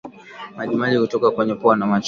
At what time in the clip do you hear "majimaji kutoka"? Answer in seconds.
0.57-1.31